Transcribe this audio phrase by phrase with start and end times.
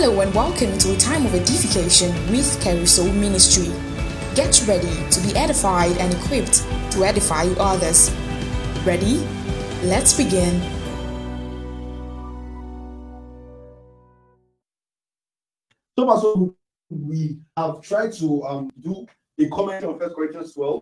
[0.00, 3.66] Hello and welcome to a time of edification with Carousel Ministry.
[4.36, 6.62] Get ready to be edified and equipped
[6.92, 8.08] to edify others.
[8.86, 9.26] Ready?
[9.82, 10.62] Let's begin.
[15.98, 16.54] So far, so
[16.88, 19.04] we have tried to um, do
[19.40, 20.80] a comment on First Corinthians 12,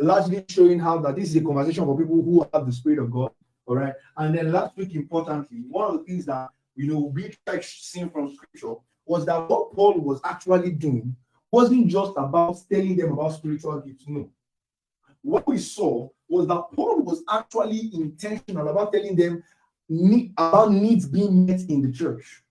[0.00, 3.10] largely showing how that this is a conversation for people who have the Spirit of
[3.10, 3.30] God.
[3.64, 3.94] All right.
[4.18, 6.50] And then last week, importantly, one of the things that
[6.80, 11.14] you know we tried seen from scripture was that what Paul was actually doing
[11.52, 14.04] wasn't just about telling them about spiritual gifts.
[14.06, 14.30] No.
[15.22, 19.42] What we saw was that Paul was actually intentional about telling them
[19.90, 22.42] need, about needs being met in the church.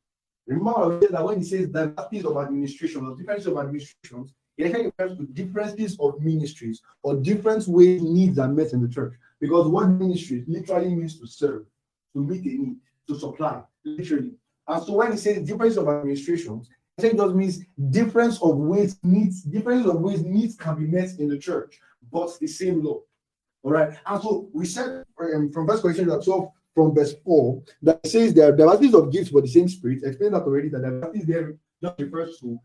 [0.45, 5.17] Remember that when he says diversities of administration or differences of administrations, it actually refers
[5.17, 9.13] to differences of ministries or different ways needs are met in the church.
[9.39, 11.65] Because what ministry literally means to serve,
[12.13, 12.77] to meet a need,
[13.09, 14.31] to supply, literally.
[14.67, 17.59] And so when he says difference of administrations, I think just means
[17.89, 21.79] difference of ways needs, difference of ways needs can be met in the church,
[22.11, 22.99] but the same law.
[23.63, 23.97] All right.
[24.05, 28.49] And so we said um, from verse question 12 from verse 4 that says there
[28.49, 30.01] are diversities of gifts but the same spirit.
[30.05, 32.59] I explained that already that diversities there just refers to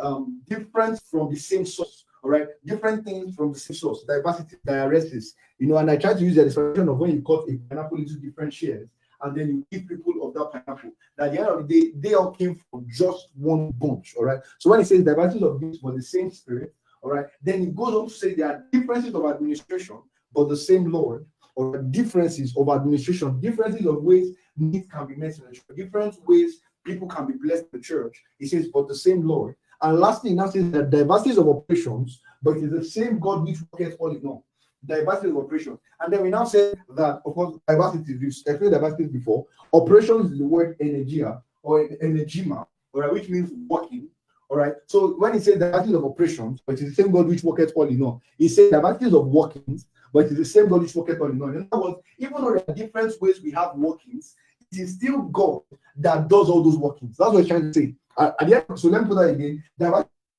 [0.00, 2.04] um, difference from the same source.
[2.22, 5.28] All right, different things from the same source, diversity, diaresis.
[5.58, 7.96] You know, and I try to use the expression of when you cut a pineapple
[7.96, 8.88] into different shares
[9.22, 10.90] and then you give people of that pineapple.
[11.16, 14.14] That at the end of the day, they all came from just one bunch.
[14.16, 14.40] All right.
[14.58, 17.74] So when it says diversities of gifts for the same spirit, all right, then it
[17.74, 19.98] goes on to say there are differences of administration,
[20.34, 25.38] but the same Lord, or differences of administration, differences of ways needs can be met
[25.38, 28.22] in the church, different ways people can be blessed in the church.
[28.38, 29.56] He says, but the same Lord.
[29.82, 33.58] And lastly, now says that diversities of operations, but it is the same God which
[33.72, 34.44] worketh all in all.
[34.84, 35.78] Diversity of operations.
[36.00, 39.46] And then we now say that, of course, diversity, we've explained diversity before.
[39.72, 44.08] Operations is the word energia or energima, all right, which means working.
[44.48, 44.72] All right.
[44.86, 47.86] So when he says diversities of operations, but it's the same God which worketh all
[47.86, 51.30] in all, he says diversities of workings, but it's the same God which worketh all
[51.30, 51.50] in all.
[51.50, 54.34] In other words, even though there are different ways we have workings,
[54.72, 55.60] it is still God
[55.96, 57.16] that does all those workings.
[57.16, 57.94] That's what he's trying to say.
[58.18, 59.62] At, the end, so let me put that again.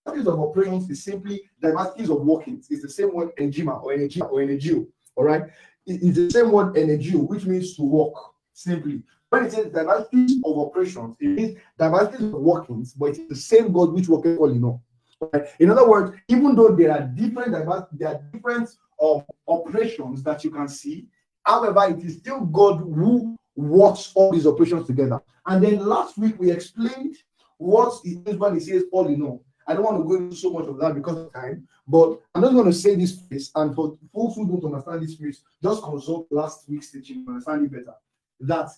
[0.06, 2.68] Diversities of operations is simply diversities of workings.
[2.70, 4.86] It's the same word engima or energy or energy.
[5.16, 5.44] All right.
[5.86, 8.14] It's the same word energy, which means to work
[8.54, 9.04] simply.
[9.30, 13.72] When it says diversities of operations, it means diversities of workings, but it's the same
[13.72, 14.84] God which worketh all all.
[15.32, 15.48] Right?
[15.60, 18.70] In other words, even though there are different diverse, there are different
[19.00, 21.08] of operations that you can see,
[21.44, 25.22] however, it is still God who works all these operations together.
[25.46, 27.18] And then last week we explained
[27.58, 29.44] what it means when he says all in all.
[29.72, 32.42] I don't want to go into so much of that because of time, but I'm
[32.42, 33.52] just going to say this phrase.
[33.56, 37.66] And for those who don't understand this phrase, just consult last week's teaching to understand
[37.66, 37.96] it better.
[38.42, 38.70] That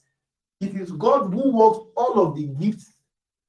[0.62, 2.94] it is God who works all of the gifts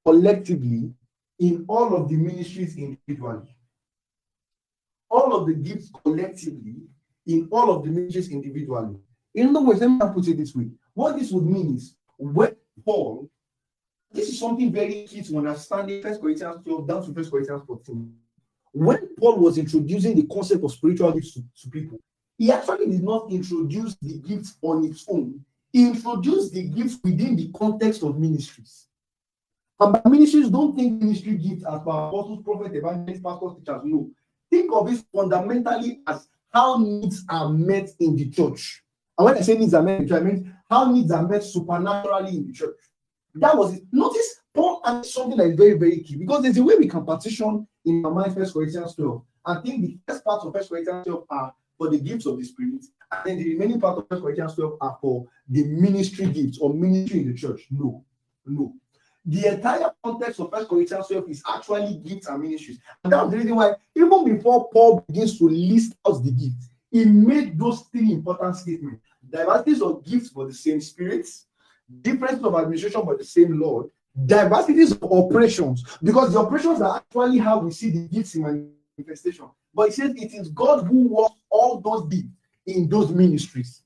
[0.07, 0.95] collectively
[1.39, 3.55] in all of the ministries individually.
[5.11, 6.77] All of the gifts collectively
[7.27, 8.97] in all of the ministries individually.
[9.35, 10.71] In other words, let me put it this way.
[10.95, 12.57] What this would mean is when
[12.87, 13.29] Paul
[14.15, 18.15] this is something very key to understanding First Corinthians 12 down to First Corinthians 14.
[18.73, 21.99] When Paul was introducing the concept of spiritual gifts to, to people,
[22.39, 25.45] he actually did not introduce the gifts on its own.
[25.73, 28.87] He introduced the gifts within the context of ministries.
[29.81, 33.83] And by ministries, don't think ministry gifts as apostles, prophets, evangelists, pastors, teachers.
[33.85, 34.11] No.
[34.51, 38.85] Think of it fundamentally as how needs are met in the church.
[39.19, 41.27] And when I say needs are met in the church, I mean how needs are
[41.27, 42.79] met supernaturally in the church.
[43.35, 43.83] That was it.
[43.93, 47.05] Notice Paul and something that is very, very key because there's a way we can
[47.05, 49.23] partition in our mind First Corinthians 12.
[49.45, 52.45] I think the first part of First Corinthians 12 are for the gifts of the
[52.45, 56.59] Spirit, and then the remaining part of First Corinthians 12 are for the ministry gifts
[56.59, 57.67] or ministry in the church.
[57.71, 58.05] No,
[58.47, 58.75] no.
[59.27, 62.79] The entire context of First Corinthians 12 is actually gifts and ministries.
[63.03, 67.05] And that's the reason why, even before Paul begins to list out the gifts, he
[67.07, 69.03] made those three important statements.
[69.29, 71.47] Diversities of gifts for the same spirits,
[72.03, 73.91] differences of administration by the same Lord,
[74.27, 79.49] diversities of operations, because the operations are actually how we see the gifts in manifestation.
[79.75, 82.29] But he says it is God who works all those gifts
[82.67, 83.83] in those ministries.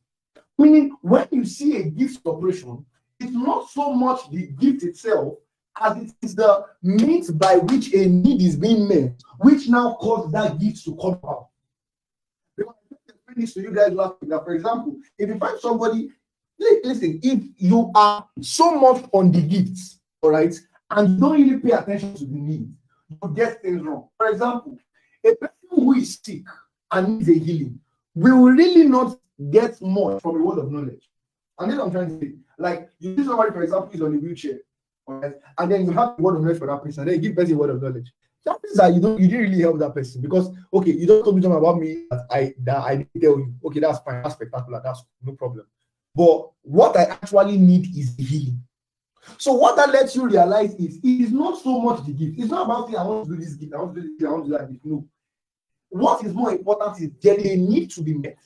[0.58, 2.84] Meaning, when you see a gift operation,
[3.20, 5.34] it's not so much the gift itself
[5.80, 10.32] as it is the means by which a need is being met, which now causes
[10.32, 11.48] that gift to come out.
[13.36, 14.30] This to you guys last week.
[14.30, 16.10] For example, if you find somebody
[16.58, 20.54] listen, if you are so much on the gifts, all right,
[20.90, 22.72] and don't really pay attention to the need,
[23.10, 24.08] you get things wrong.
[24.16, 24.78] For example,
[25.24, 26.42] a person who is sick
[26.90, 27.80] and needs a healing
[28.14, 29.18] will really not
[29.50, 31.08] get much from a word of knowledge.
[31.58, 34.18] And then I'm trying to say, like, you see somebody, for example, is on a
[34.18, 34.58] wheelchair,
[35.06, 37.16] All right, and then you have the word of knowledge for that person, and then
[37.16, 38.12] you give person word of knowledge.
[38.44, 41.22] That means that you don't you didn't really help that person because okay, you don't
[41.22, 43.54] tell me something about me that I that I tell you.
[43.64, 45.66] Okay, that's fine, that's spectacular, that's no problem.
[46.18, 48.60] But what I actually need is healing.
[49.36, 52.40] So what that lets you realize is it is not so much the gift.
[52.40, 54.32] It's not about I want to do this gift, I want to do this, I
[54.32, 54.84] want to do that gift.
[54.84, 55.06] No.
[55.90, 58.38] What is more important is there a need to be met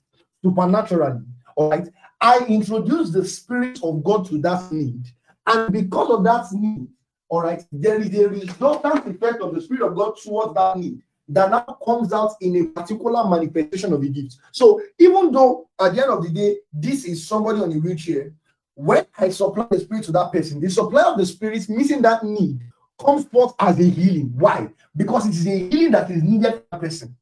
[0.44, 1.22] supernaturally.
[1.56, 1.88] All right.
[2.20, 5.06] I introduce the spirit of God to that need,
[5.46, 6.88] and because of that need,
[7.30, 11.02] all right, there is a resultant effect of the spirit of God towards that need
[11.28, 14.36] that now comes out in a particular manifestation of a gift.
[14.52, 18.32] So even though at the end of the day, this is somebody on a wheelchair,
[18.74, 22.24] when I supply the spirit to that person, the supply of the spirit missing that
[22.24, 22.60] need
[22.98, 24.32] comes forth as a healing.
[24.36, 24.68] Why?
[24.96, 27.16] Because it is a healing that is needed for that person.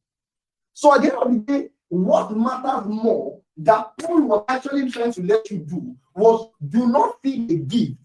[0.73, 5.13] So at the end of the day, what matters more that Paul was actually trying
[5.13, 7.99] to let you do was do not see a gift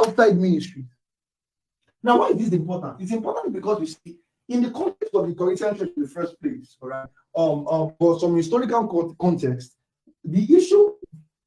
[0.00, 0.84] outside ministry.
[2.02, 3.00] Now, why is this important?
[3.00, 4.18] It's important because you see,
[4.50, 7.94] in the context of the Corinthian church in the first place, all right, um, um,
[7.98, 9.76] for some historical context,
[10.24, 10.94] the issue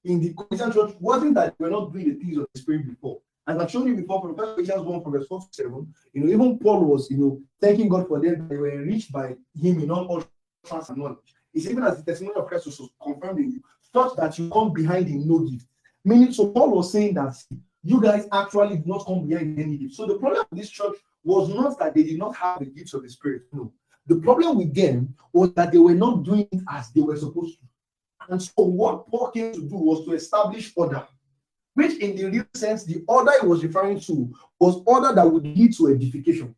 [0.05, 2.87] in the Corinthian church wasn't that they were not doing the things of the Spirit
[2.87, 3.19] before.
[3.45, 6.23] As I've shown you before, from First Corinthians 1 from verse 4 to 7, you
[6.23, 9.81] know, even Paul was, you know, thanking God for them, they were enriched by him
[9.81, 10.23] in all
[10.65, 11.17] trust and knowledge.
[11.53, 13.63] It's even as the testimony of Christ was confirmed in you,
[13.93, 15.67] such that you come behind in no gift.
[16.05, 17.35] Meaning, so Paul was saying that
[17.83, 19.95] you guys actually did not come behind any gift.
[19.95, 22.93] So the problem of this church was not that they did not have the gifts
[22.93, 23.43] of the Spirit.
[23.51, 23.71] No.
[24.05, 27.59] The problem with them was that they were not doing it as they were supposed
[27.59, 27.65] to.
[28.29, 31.05] And so what Paul came to do was to establish order,
[31.73, 35.43] which in the real sense, the order he was referring to was order that would
[35.43, 36.55] lead to edification.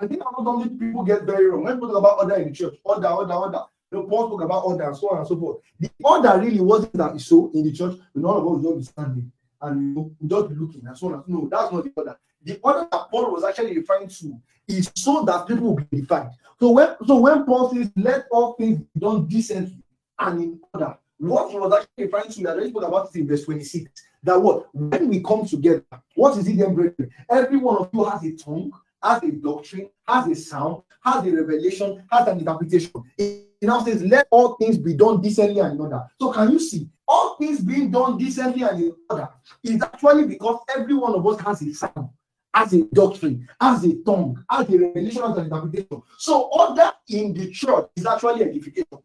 [0.00, 1.64] I think not only people get very wrong.
[1.64, 3.62] When people talk about order in the church, order, order, order.
[3.92, 5.58] Know, Paul spoke about order and so on and so forth.
[5.78, 9.30] The order really wasn't that so in the church, none of us will be standing
[9.60, 11.24] and know, just be looking and so on.
[11.26, 12.16] No, that's not the order.
[12.44, 16.30] The order that Paul was actually referring to is so that people will be edified.
[16.60, 19.82] So when so when Paul says, let all things be done decently
[20.18, 23.28] and in order, what he was actually referring to, that already spoke about it in
[23.28, 23.90] verse 26.
[24.24, 25.84] That what when we come together,
[26.14, 27.10] what is it then, brethren?
[27.30, 28.72] Every one of you has a tongue,
[29.02, 32.92] has a doctrine, has a sound, has a revelation, has an interpretation.
[33.18, 36.02] It now says, let all things be done decently and in order.
[36.20, 39.28] So can you see all things being done decently and in order
[39.62, 42.10] is actually because every one of us has a sound,
[42.54, 46.02] has a doctrine, has a tongue, has a revelation, has an interpretation.
[46.18, 48.98] So order in the church is actually edification.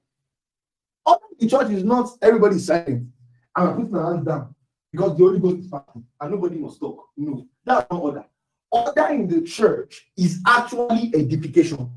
[1.05, 3.07] Order in the church is not everybody silent
[3.55, 4.55] and put my hands down
[4.91, 7.07] because the Holy Ghost is fasting and nobody must talk.
[7.15, 8.25] No, that's not order.
[8.69, 11.89] Order in the church is actually edification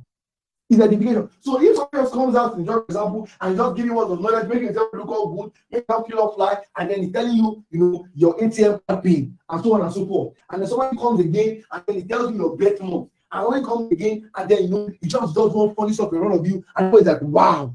[0.70, 1.28] is edification.
[1.40, 4.49] So if somebody else comes out, in for example, and just giving words of knowledge,
[4.49, 7.64] making himself look all good, make help kill off fly, and then he's telling you,
[7.70, 10.34] you know, your ATM and so on and so forth.
[10.50, 13.11] And then somebody comes again, and then he tells you your birth month.
[13.32, 16.12] And when he comes again, and then you know, he just does one funny stuff
[16.12, 17.75] in front of you, and it's like, wow.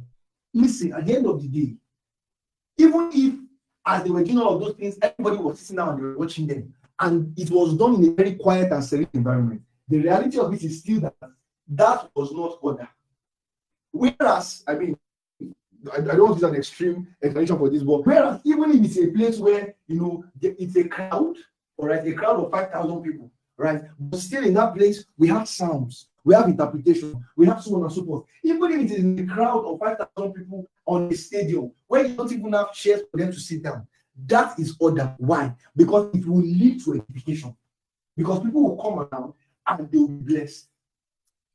[0.53, 1.75] Listen, at the end of the day,
[2.77, 3.35] even if
[3.85, 6.17] as they were doing all of those things, everybody was sitting down and they were
[6.17, 9.61] watching them, and it was done in a very quiet and serene environment.
[9.89, 11.13] The reality of it is still that
[11.67, 12.87] that was not order.
[13.91, 14.97] Whereas, I mean,
[15.91, 19.07] I, I don't use an extreme explanation for this, but whereas even if it's a
[19.07, 21.35] place where you know it's a crowd,
[21.77, 23.81] all right, a crowd of 5,000 people, right?
[23.99, 27.83] But still in that place, we have sounds, we have interpretation, we have so on
[27.83, 28.25] and so forth.
[28.43, 32.15] Even if it is in a crowd of 5,000 people on a stadium where you
[32.15, 33.87] don't even have chairs for them to sit down,
[34.27, 35.13] that is order.
[35.17, 35.53] Why?
[35.75, 37.55] Because it will lead to edification.
[38.15, 39.33] Because people will come around
[39.67, 40.67] and they will be blessed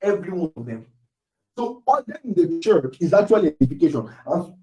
[0.03, 0.87] every one of them.
[1.57, 4.09] So order in the church is actually edification.
[4.27, 4.55] And,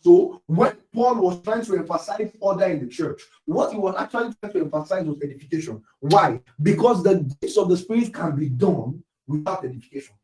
[0.00, 4.34] so when Paul was trying to emphasize order in the church, what he was actually
[4.40, 5.82] trying to emphasize was edification.
[6.00, 6.40] Why?
[6.62, 10.14] Because the gifts of the spirit can be done without edification.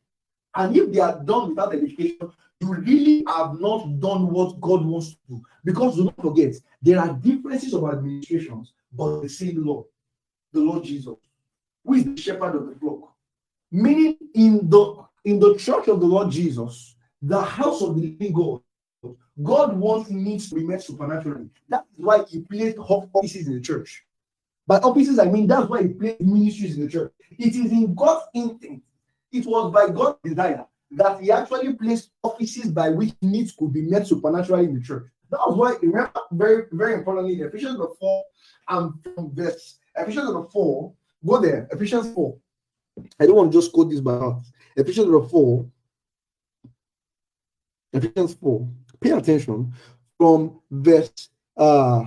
[0.55, 5.11] And if they are done without edification, you really have not done what God wants
[5.11, 5.43] to do.
[5.65, 9.87] Because do not forget, there are differences of administrations, but the same Lord,
[10.53, 11.17] the Lord Jesus,
[11.85, 12.90] who is the shepherd of the flock.
[13.73, 18.33] Meaning, in the in the church of the Lord Jesus, the house of the living
[18.33, 18.61] God,
[19.43, 21.49] God wants needs to be met supernaturally.
[21.69, 24.05] That's why He placed offices in the church.
[24.67, 27.13] By offices, I mean that's why He placed ministries in the church.
[27.39, 28.83] It is in God's intent.
[29.33, 33.83] It was by God's desire that He actually placed offices by which needs could be
[33.83, 35.07] met supernaturally in the church.
[35.31, 38.25] That was why, remember, very, very importantly, Ephesians 4
[38.71, 40.93] and from verse Ephesians 4,
[41.25, 42.37] go there, Ephesians 4.
[43.19, 44.43] I don't want to just quote this by heart.
[44.77, 45.67] Ephesians 4.
[47.93, 48.69] Ephesians 4.
[49.01, 49.73] Pay attention
[50.19, 52.05] from verse uh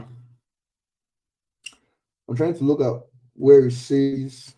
[2.29, 3.01] I'm trying to look at
[3.33, 4.55] where it says,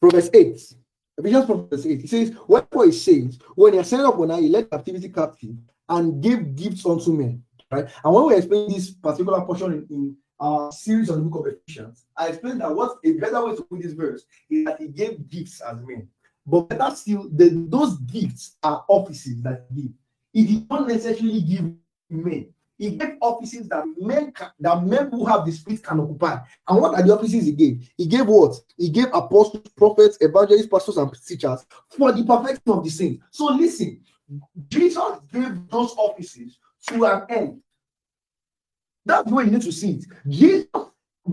[0.00, 0.74] Proverbs 8.
[1.18, 2.04] Ephesians Proverbs 8.
[2.04, 5.56] It says, Wherefore it says, When are set up on high, you let captivity captive
[5.88, 7.42] and give gifts unto men.
[7.70, 7.86] Right?
[8.02, 11.52] And when we explain this particular portion in, in our series on the book of
[11.52, 14.88] Ephesians, I explained that what a better way to put this verse is that he
[14.88, 16.08] gave gifts as men.
[16.46, 19.92] But better still, the, those gifts are offices that he gave.
[20.32, 21.64] He did not necessarily give
[22.08, 22.48] men.
[22.78, 26.38] He gave offices that men can, that men who have the spirit can occupy.
[26.66, 27.90] And what are the offices he gave?
[27.98, 28.58] He gave what?
[28.78, 33.22] He gave apostles, prophets, evangelists, pastors, and teachers for the perfection of the saints.
[33.32, 34.00] So listen,
[34.68, 37.60] Jesus gave those offices to an end.
[39.04, 40.04] That's the way you need to see it.
[40.28, 40.66] Jesus,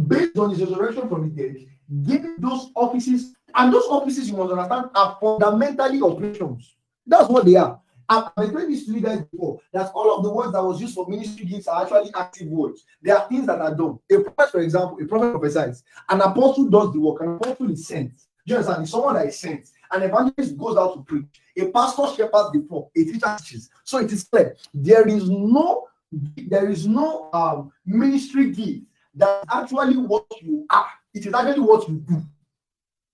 [0.07, 1.57] based on his resurrection from the dead,
[2.03, 6.75] gave those offices, and those offices, you must understand, are fundamentally operations.
[7.05, 7.79] That's what they are.
[8.09, 10.95] I've explained this to you guys before that all of the words that was used
[10.95, 12.85] for ministry gifts are actually active words.
[13.01, 13.99] There are things that are done.
[14.09, 15.83] A prophet, for example, a prophet prophesies.
[16.09, 17.21] An apostle does the work.
[17.21, 18.13] An apostle is sent.
[18.45, 18.83] Do you understand?
[18.83, 19.69] It's someone that is sent.
[19.91, 21.25] An evangelist goes out to preach.
[21.57, 22.89] A pastor shepherds the flock.
[22.95, 23.69] A teacher teaches.
[23.83, 24.55] So it is clear.
[24.73, 30.89] There is no there is no um, ministry gift that's actually what you are.
[31.13, 32.21] It is actually what you do.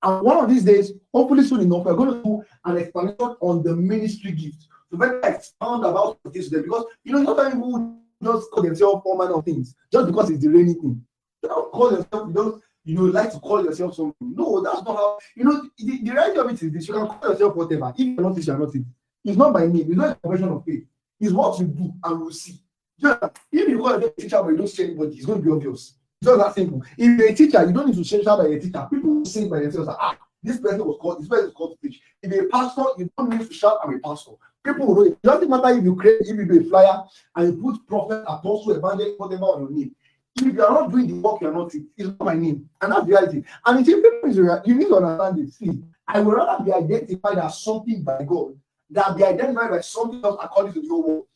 [0.03, 3.63] And one of these days, hopefully soon enough, we're going to do an explanation on
[3.63, 8.51] the ministry gift to better expound about this today because you know, many people just
[8.51, 11.01] call themselves all manner of things just because it's the rainy thing.
[11.41, 14.13] Don't call yourself, you don't you know, like to call yourself something.
[14.19, 17.07] No, that's not how you know the, the reality of it is this you can
[17.07, 17.93] call yourself whatever.
[17.97, 18.83] If you're not this, you're not it.
[19.23, 20.83] It's not by name, it's not a profession of faith,
[21.19, 22.59] it's what you do and we'll see.
[22.97, 23.17] Yeah,
[23.51, 25.51] if you call yourself a teacher but you don't see anybody, it's going to be
[25.51, 25.95] obvious.
[26.21, 26.83] It's just that simple.
[26.97, 28.87] If you're a teacher, you don't need to change that by a teacher.
[28.89, 32.01] People say by themselves, ah, this person was called, this person is called to teach.
[32.21, 34.31] If you're a pastor, you don't need to shout, I'm a pastor.
[34.63, 35.21] People will know it.
[35.21, 37.03] doesn't matter if you create, if you do a flyer
[37.35, 39.95] and you put prophet, apostle, evangelist, whatever on your name.
[40.35, 41.83] If you are not doing the work, you are not it.
[41.97, 42.69] It's not my name.
[42.81, 43.43] And that's reality.
[43.65, 45.53] And it's people you need to understand it.
[45.53, 48.53] See, I would rather be identified as something by God
[48.89, 51.27] than be identified by something else according to the whole world.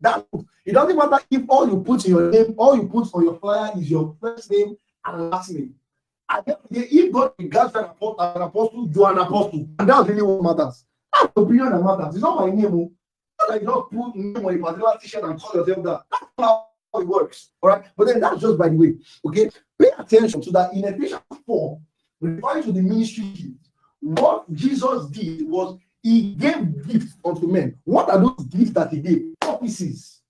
[0.00, 0.26] That
[0.64, 3.38] it doesn't matter if all you put in your name, all you put on your
[3.38, 5.74] flyer is your first name and last name.
[6.28, 10.22] And if God regards an apostle, an apostle, you are an apostle, and that's really
[10.22, 10.84] what matters.
[11.12, 12.14] That's the opinion that matters.
[12.14, 12.66] It's not my name.
[12.66, 12.92] Oh.
[13.48, 16.02] Not don't put name on a particular t-shirt and call yourself that.
[16.10, 17.50] That's how it works.
[17.62, 17.84] All right.
[17.96, 18.94] But then that's just by the way.
[19.24, 19.50] Okay.
[19.80, 21.80] Pay attention to that in Ephesians 4,
[22.20, 23.54] referring to the ministry.
[24.00, 27.78] What Jesus did was he gave gifts unto men.
[27.84, 29.34] What are those gifts that he gave?
[29.58, 30.20] Offices,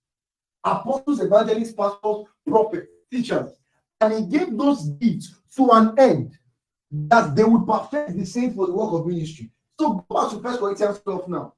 [0.63, 3.51] apostles, evangelists, pastors, prophets, teachers.
[4.01, 6.37] And he gave those gifts to an end
[6.91, 9.51] that they would perfect the same for the work of ministry.
[9.79, 11.53] So go back to First Corinthians 12 now.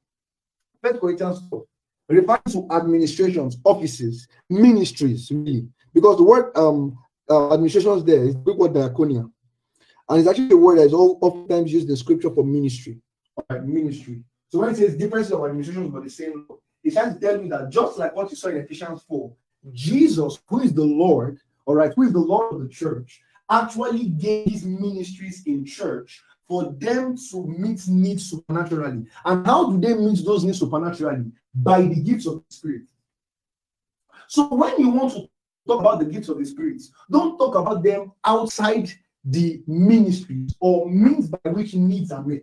[0.84, 1.64] First Corinthians 12
[2.10, 5.68] refers to administrations, offices, ministries, really.
[5.94, 6.98] Because the word um
[7.30, 9.30] uh, administrations there is the big word diaconia.
[10.10, 13.00] And it's actually a word that is all oftentimes used in scripture for ministry.
[13.50, 14.24] Right, ministry.
[14.50, 16.46] So when it says differences of administrations but the same,
[16.84, 19.32] it's trying to tell you that just like what you saw in Ephesians 4,
[19.72, 24.06] Jesus, who is the Lord, all right, who is the Lord of the church, actually
[24.06, 29.06] gave his ministries in church for them to meet needs supernaturally.
[29.26, 31.32] And how do they meet those needs supernaturally?
[31.54, 32.82] By the gifts of the Spirit.
[34.28, 35.30] So when you want to
[35.68, 38.92] talk about the gifts of the Spirit, don't talk about them outside
[39.24, 42.42] the ministries or means by which needs are met.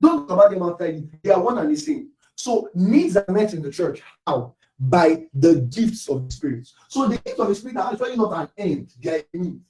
[0.00, 2.10] Don't talk about them outside They are one and the same.
[2.40, 4.00] So needs are met in the church.
[4.26, 4.54] How?
[4.78, 6.68] By the gifts of the Spirit.
[6.88, 9.60] So the gifts of the Spirit are actually not an end, they are a means.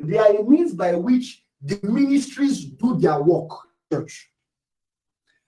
[0.00, 3.50] They are a means by which the ministries do their work,
[3.92, 4.28] church.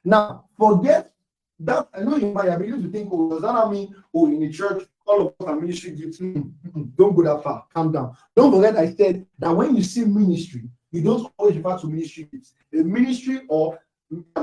[0.04, 1.12] Now, forget
[1.58, 1.88] that.
[1.92, 4.52] I know you might have begun to think, oh, does that mean, oh, in the
[4.52, 6.20] church, all of us ministry gifts?
[6.20, 6.96] Mm, mm, mm.
[6.96, 7.66] Don't go that far.
[7.74, 8.16] Calm down.
[8.36, 10.62] Don't forget, I said that when you see ministry,
[10.92, 12.54] you don't always refer to ministry gifts.
[12.70, 13.80] Ministry or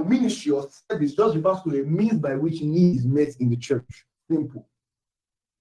[0.06, 3.58] ministry or service just refers to a means by which need is met in the
[3.58, 4.06] church.
[4.30, 4.68] Simple.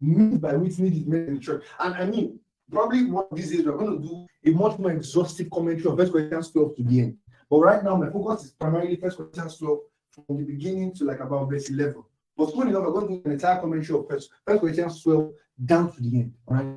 [0.00, 1.64] Means by which need is met in the church.
[1.78, 2.40] And I mean,
[2.70, 6.12] probably of these days we're going to do a much more exhaustive commentary of First
[6.12, 7.16] Corinthians 12 to the end.
[7.48, 9.78] But right now, my focus is primarily First Corinthians 12
[10.26, 12.02] from the beginning to like about verse 11.
[12.36, 15.32] But soon enough, we're going to do an entire commentary of First, First Corinthians 12
[15.64, 16.32] down to the end.
[16.48, 16.76] All right.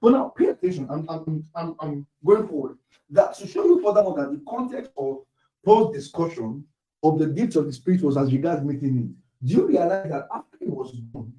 [0.00, 0.88] But now, pay attention.
[0.90, 2.78] I'm, I'm, I'm, I'm going forward.
[3.10, 5.18] That to show you further that the context of
[5.66, 6.64] Paul's discussion
[7.02, 9.14] of the gifts of the Spirit was as regards meeting needs.
[9.44, 11.32] Do you realize that after he was born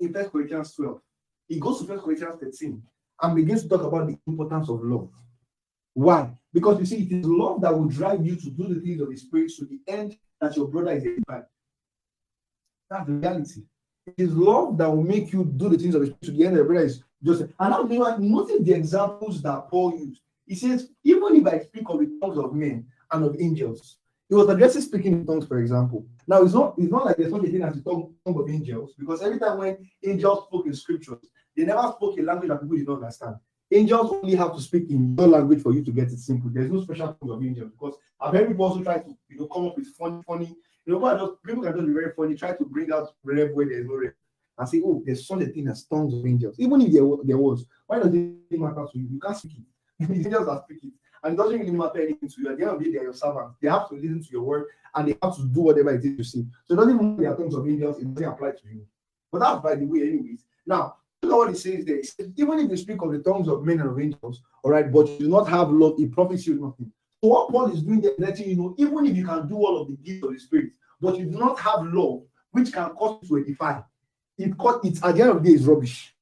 [0.00, 1.00] in First Corinthians 12,
[1.48, 2.82] he goes to First Corinthians 13
[3.20, 5.10] and begins to talk about the importance of love.
[5.92, 6.30] Why?
[6.52, 9.10] Because you see, it is love that will drive you to do the things of
[9.10, 11.44] the Spirit to the end that your brother is edified.
[12.88, 13.64] That's the reality.
[14.06, 16.46] It is love that will make you do the things of the Spirit to the
[16.46, 17.42] end that your brother is just.
[17.42, 20.22] And now, notice the examples that Paul used.
[20.46, 24.34] He says, even if I speak of the tongues of men and of angels, he
[24.34, 26.06] was addressing speaking in tongues, for example.
[26.26, 28.94] Now it's not it's not like there's such a thing as the tongue, of angels,
[28.98, 31.18] because every time when angels spoke in scriptures,
[31.56, 33.36] they never spoke a language that people did not understand.
[33.70, 36.50] Angels only have to speak in your language for you to get it simple.
[36.52, 39.46] There's no special tongue of angels because I've heard people also try to you know
[39.46, 40.56] come up with funny, funny,
[40.86, 43.66] you know, just, people can just be very funny, try to bring out rev where
[43.66, 44.12] there's no rev
[44.58, 46.56] and say, oh, there's such a thing as tongues of angels.
[46.58, 49.08] Even if there, there was, why does it matter to you?
[49.10, 50.08] You can't speak it.
[50.08, 50.92] the angels are speaking.
[51.24, 52.50] And it doesn't really matter anything to you.
[52.50, 53.56] At the end of the day, they're your servants.
[53.60, 56.18] They have to listen to your word and they have to do whatever it is
[56.18, 56.46] you see.
[56.66, 58.86] So it doesn't even matter tongues of angels, it doesn't apply to you.
[59.32, 60.44] But that's by the way, anyways.
[60.66, 61.96] Now, look at what he says there.
[61.96, 64.70] He says, even if you speak of the tongues of men and of angels, all
[64.70, 66.92] right, but you do not have love, it profits you nothing.
[67.22, 69.80] So what Paul is doing there, letting you know, even if you can do all
[69.80, 73.18] of the gifts of the spirit, but you do not have love, which can cause
[73.22, 73.80] you to edify,
[74.36, 76.14] it caught it at the end of the day is rubbish.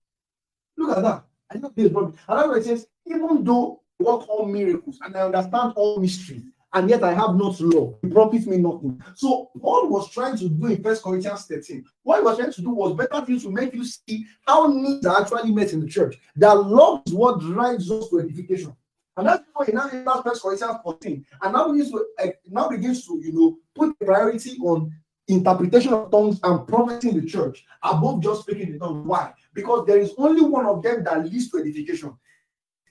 [0.77, 1.25] Look at that.
[1.51, 2.19] I know this rubbish.
[2.29, 6.43] And that's why it says, even though work all miracles and I understand all mysteries,
[6.73, 9.03] and yet I have not law, it profits me nothing.
[9.15, 11.85] So Paul was trying to do in First Corinthians 13.
[12.03, 15.07] What he was trying to do was better things to make you see how needs
[15.07, 16.19] are actually met in the church.
[16.37, 18.75] That love is what drives us to edification.
[19.17, 22.69] And that's why he now enters First Corinthians 14 and now begins to uh, now
[22.69, 24.91] begins to you know put priority on
[25.29, 29.07] interpretation of tongues and prophecy in the church above just speaking the tongue.
[29.07, 29.33] Why?
[29.53, 32.17] Because there is only one of them that leads to edification.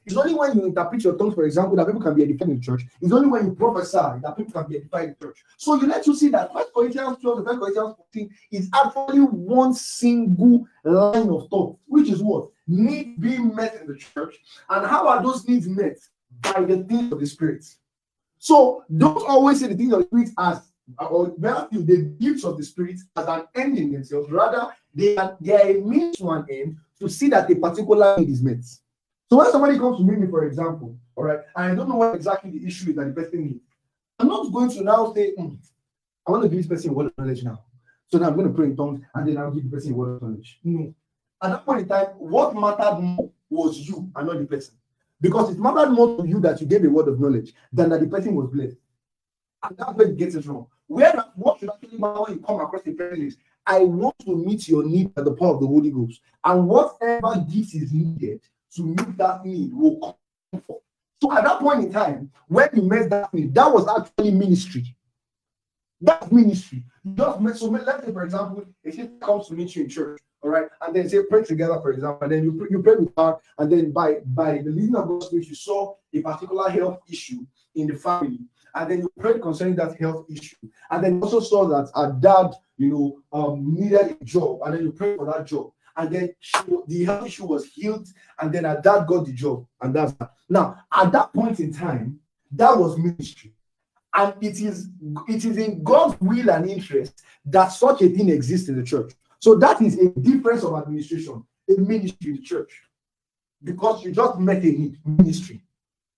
[0.06, 2.56] It's only when you interpret your tongues, for example, that people can be edified in
[2.56, 2.86] the church.
[3.02, 5.44] It's only when you prophesy that people can be edified in the church.
[5.58, 9.20] So you let you see that First Corinthians 12 and First Corinthians 14 is actually
[9.20, 12.50] one single line of thought, which is what?
[12.68, 14.38] Need being met in the church.
[14.70, 15.98] And how are those needs met?
[16.42, 17.66] By the things of the Spirit.
[18.40, 22.58] So don't always say the things of the Spirit as or rather the gifts of
[22.58, 24.30] the Spirit as an end in themselves.
[24.30, 28.18] Rather, they are, they are a means to an end to see that a particular
[28.18, 28.64] need is met.
[29.32, 32.16] So when somebody comes to me, for example, all right, and I don't know what
[32.16, 33.62] exactly the issue is that the person needs,
[34.20, 35.58] I'm not going to now say, mm,
[36.28, 37.64] I want to give this person word of knowledge now.
[38.08, 40.16] So now I'm going to pray in tongues and then I'll give the person word
[40.16, 40.60] of knowledge.
[40.66, 40.94] No.
[41.42, 44.76] At that point in time, what mattered more was you and not the person.
[45.22, 48.02] Because it mattered more to you that you gave a word of knowledge than that
[48.02, 48.76] the person was blessed.
[49.64, 50.68] And that's where it gets it wrong.
[50.88, 54.36] Where what should actually matter when you come across the person is I want to
[54.36, 56.20] meet your need by the power of the Holy Ghost.
[56.44, 58.42] And whatever gift is needed
[58.76, 60.18] to meet that need will
[60.52, 60.80] come for.
[61.22, 64.96] So at that point in time, when you met that need, that was actually ministry.
[66.00, 66.84] That's ministry.
[67.14, 70.20] Just met so let's say, for example, if he comes to meet you in church,
[70.42, 73.14] all right, and then say pray together, for example, and then you, you pray with
[73.16, 77.00] her, and then by by the leading of God's Spirit, you saw a particular health
[77.08, 78.40] issue in the family,
[78.74, 80.58] and then you prayed concerning that health issue,
[80.90, 84.84] and then also saw that a dad, you know, um, needed a job, and then
[84.84, 88.08] you prayed for that job, and then she, the health issue was healed,
[88.40, 90.32] and then her dad got the job, and that's that.
[90.50, 92.20] Now, at that point in time,
[92.52, 93.54] that was ministry.
[94.14, 94.90] And it is
[95.30, 99.14] it is in God's will and interest that such a thing exists in the church.
[99.40, 102.82] So that is a difference of administration, a ministry in the church.
[103.64, 105.62] Because you just met a ministry.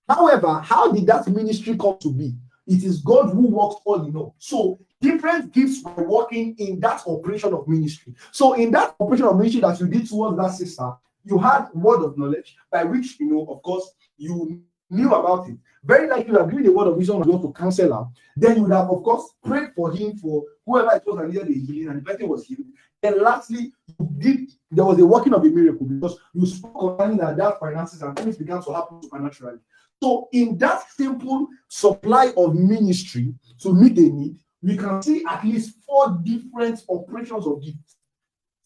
[0.09, 2.33] However, how did that ministry come to be?
[2.65, 4.35] It is God who works all in all.
[4.39, 8.13] So different gifts were working in that operation of ministry.
[8.31, 10.91] So in that operation of ministry that you did towards that sister,
[11.25, 15.57] you had word of knowledge by which you know, of course, you knew about it.
[15.83, 18.05] Very likely you have given a word of wisdom to counsel her.
[18.37, 21.47] Then you would have, of course, prayed for him for whoever it was that needed
[21.47, 22.67] the healing, and the person was healed.
[23.01, 27.17] Then lastly, you did there was a working of a miracle because you spoke concerning
[27.17, 29.59] that that finances and things began to happen supernaturally.
[30.03, 35.45] So, in that simple supply of ministry to meet a need, we can see at
[35.45, 37.95] least four different operations of gifts.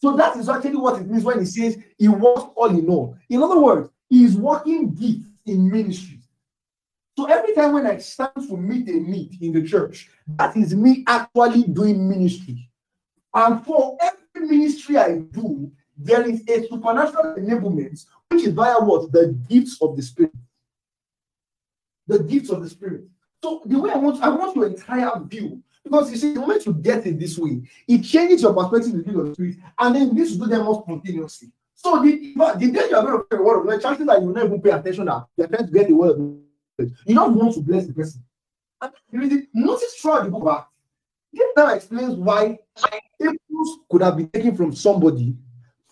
[0.02, 3.16] So that is actually what it means when he says he works all in all.
[3.30, 6.22] In other words, he is working gifts in ministry.
[7.16, 10.74] So every time when I stand to meet a need in the church, that is
[10.74, 12.68] me actually doing ministry.
[13.36, 19.12] And for every ministry I do, there is a supernatural enablement, which is via what?
[19.12, 20.32] The gifts of the Spirit
[22.08, 23.06] the gifts of the Spirit.
[23.44, 25.62] So the way I want, I want your entire view.
[25.84, 29.04] Because you see, the moment you get it this way, it changes your perspective in
[29.04, 31.50] the of the spirit, and then this do them more spontaneously.
[31.76, 34.20] So the, the day you are going to pray the word of God, chances that
[34.20, 36.92] you will not even pay attention that you're trying to get the word of God.
[37.06, 38.24] You don't want to bless the person.
[38.82, 40.72] And really, notice throughout the book of Acts,
[41.32, 42.58] this now explains why
[43.22, 45.36] apples could have been taken from somebody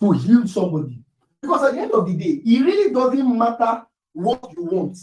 [0.00, 0.98] to heal somebody.
[1.40, 4.98] Because at the end of the day, it really doesn't matter what you want.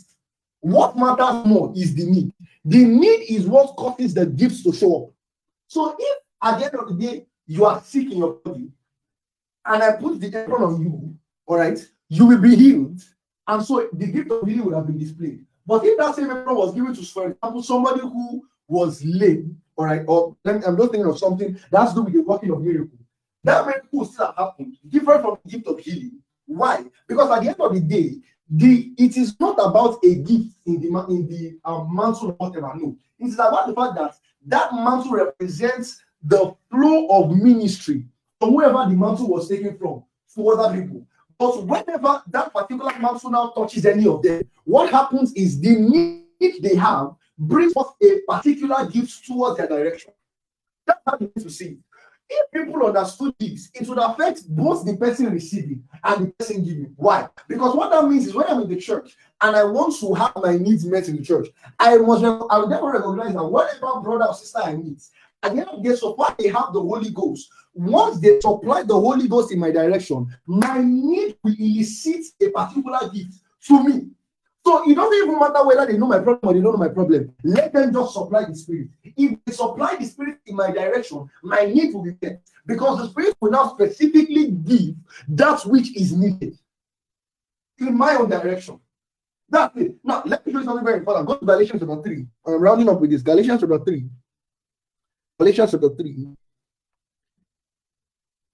[0.64, 2.34] What matters more is the need.
[2.64, 5.12] The need is what causes the gifts to show up.
[5.68, 8.70] So if at the end of the day you are sick in your body,
[9.66, 13.02] and I put the apron on you, all right, you will be healed.
[13.46, 15.46] And so the gift of healing would have been displayed.
[15.68, 19.84] But if that same miracle was given to, for example, somebody who was lame, all
[19.84, 23.00] right, or I'm not thinking of something that's to do with the working of miracle,
[23.44, 26.20] that miracle still happened, different from the gift of healing.
[26.46, 26.86] Why?
[27.06, 28.16] Because at the end of the day,
[28.56, 32.72] the it is not about a gift in the in the um, mantle whatever.
[32.76, 38.06] No, it is about the fact that that mantle represents the flow of ministry
[38.40, 40.04] from wherever the mantle was taken from
[40.36, 41.04] to other people.
[41.40, 46.62] But whenever that particular mantle now touches any of them, what happens is the need
[46.62, 50.14] they have brings forth a particular gift towards their direction.
[50.86, 51.80] That's how you need to see
[52.34, 56.94] If people understood this, it would affect both the person receiving and the person giving.
[56.96, 57.28] Why?
[57.48, 60.34] Because what that means is when I'm in the church and I want to have
[60.36, 64.26] my needs met in the church, I must I will never recognize that whatever brother
[64.26, 65.00] or sister I need,
[65.44, 67.50] at the end of the day, so far they have the Holy Ghost.
[67.74, 73.10] Once they supply the Holy Ghost in my direction, my need will elicit a particular
[73.10, 74.08] gift to me.
[74.66, 76.94] So it doesn't even matter whether they know my problem or they don't know my
[76.94, 77.36] problem.
[77.44, 78.88] Let them just supply the spirit.
[79.04, 83.10] If they supply the spirit in my direction, my need will be met because the
[83.10, 84.96] spirit will now specifically give
[85.28, 86.58] that which is needed
[87.78, 88.80] in my own direction.
[89.50, 89.96] That's it.
[90.04, 91.28] Now, let me show you something very important.
[91.28, 92.26] Go to Galatians chapter 3.
[92.48, 93.22] I'm rounding up with this.
[93.22, 94.06] Galatians chapter 3.
[95.40, 96.28] Galatians chapter 3.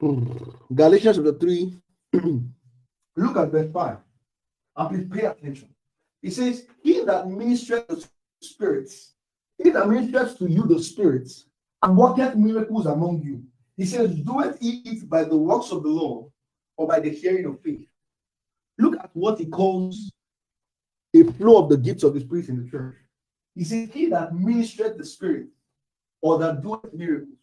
[0.02, 0.34] Hmm.
[0.74, 1.74] Galatians chapter 3.
[3.16, 3.98] Look at verse 5.
[4.76, 5.70] And please pay attention.
[6.22, 8.08] He says, He that ministers the
[8.42, 9.14] spirits,
[9.58, 11.46] he that ministers to you the spirits,
[11.82, 13.44] and worketh miracles among you.
[13.78, 16.30] He says, Doeth it by the works of the law
[16.78, 17.88] or by the hearing of faith.
[18.78, 20.12] Look at what he calls
[21.14, 22.96] a flow of the gifts of the Spirit in the church.
[23.56, 25.48] He says, He that ministereth the Spirit
[26.22, 27.36] or that doeth miracles.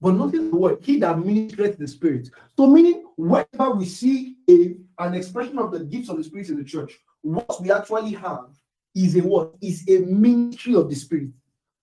[0.00, 2.28] But notice the word, he that ministereth the Spirit.
[2.56, 6.56] So, meaning, whenever we see a, an expression of the gifts of the Spirit in
[6.56, 8.46] the church, what we actually have
[8.94, 9.54] is a what?
[9.60, 11.30] Is a ministry of the Spirit.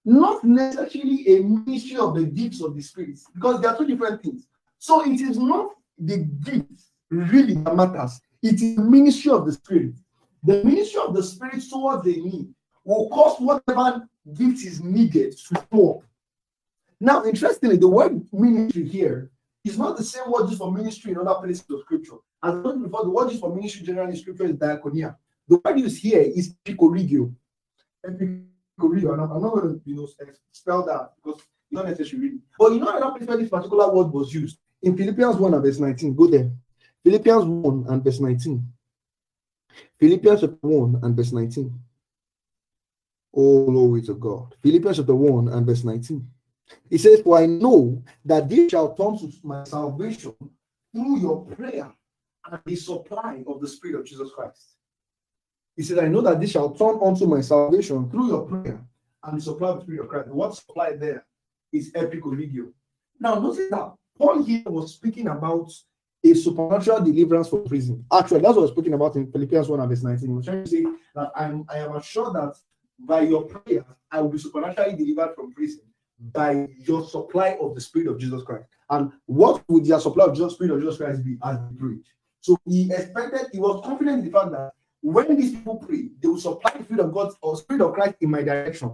[0.06, 4.22] Not necessarily a ministry of the gifts of the Spirit, because they are two different
[4.22, 4.48] things.
[4.78, 9.94] So it is not the gifts really that matters, it is ministry of the Spirit.
[10.44, 12.54] The ministry of the Spirit towards the need
[12.86, 16.04] will cause whatever gift is needed to show up.
[17.00, 19.32] Now, interestingly, the word ministry here
[19.66, 22.18] is not the same word used for ministry in other places of scripture.
[22.42, 25.16] As I told before, the word used for ministry generally in scripture is diaconia.
[25.48, 26.56] The word used here is.
[28.80, 29.12] Epicorigio.
[29.12, 30.08] And I'm, I'm not going to you know,
[30.52, 32.38] spell that because it's not necessary.
[32.58, 34.58] But you know another place where this particular word was used?
[34.82, 36.16] In Philippians 1 and verse 19.
[36.16, 36.52] Go there.
[37.04, 38.68] Philippians 1 and verse 19.
[40.00, 41.80] Philippians 1 and verse 19.
[43.36, 44.56] Oh, glory to God.
[44.62, 46.26] Philippians chapter 1 and verse 19.
[46.90, 50.34] He says, For I know that this shall come to my salvation
[50.94, 51.92] through your prayer
[52.46, 54.76] and the supply of the Spirit of Jesus Christ.
[55.76, 58.82] He said, I know that this shall turn unto my salvation through your prayer
[59.24, 60.30] and the supply of the Spirit of Christ.
[60.30, 61.26] What supply there
[61.72, 62.72] is epicorigio.
[63.20, 65.72] Now, notice that Paul here was speaking about
[66.24, 68.06] a supernatural deliverance from prison.
[68.12, 70.28] Actually, that's what I was speaking about in Philippians 1 and verse 19.
[70.28, 72.56] He was trying to say that I'm, I am assured that
[73.00, 75.84] by your prayer, I will be supernaturally delivered from prison
[76.34, 78.66] by your supply of the Spirit of Jesus Christ.
[78.90, 82.08] And what would your supply of the Spirit of Jesus Christ be as we preach?
[82.42, 84.72] So he expected, he was confident in the fact that
[85.02, 88.16] when these people pray, they will supply the Spirit of God or Spirit of Christ
[88.22, 88.92] in my direction.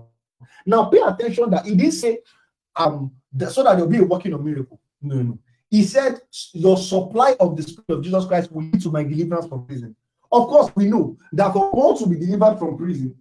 [0.65, 2.19] Now, pay attention that he didn't say,
[2.75, 4.79] um, that, so that there'll be a working of miracle.
[5.01, 5.39] No, no.
[5.69, 6.19] He said,
[6.53, 9.95] Your supply of the Spirit of Jesus Christ will lead to my deliverance from prison.
[10.31, 13.15] Of course, we know that for all to be delivered from prison,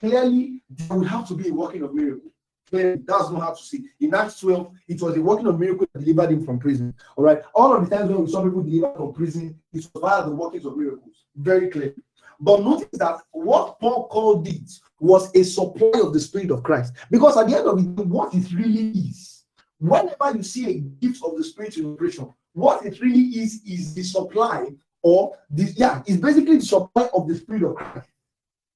[0.00, 2.30] clearly there will have to be a working of miracle.
[2.68, 3.84] Clearly, that's not hard to see.
[4.00, 6.94] In Acts 12, it was a working of miracle that delivered him from prison.
[7.16, 7.40] All right.
[7.54, 10.34] All of the times when we saw people delivered from prison, it was via the
[10.34, 11.24] workings of miracles.
[11.36, 11.94] Very clear.
[12.40, 16.92] But notice that what Paul called it was a supply of the Spirit of Christ.
[17.10, 19.44] Because at the end of it, what it really is,
[19.78, 23.94] whenever you see a gift of the Spirit in operation, what it really is is
[23.94, 24.66] the supply
[25.02, 28.08] or the yeah, it's basically the supply of the Spirit of Christ.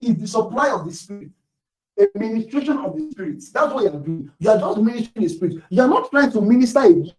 [0.00, 1.30] It's the supply of the Spirit,
[2.02, 3.42] administration of the Spirit.
[3.52, 4.30] That's what you are doing.
[4.38, 5.56] You are just ministering the Spirit.
[5.70, 7.16] You are not trying to minister a gift.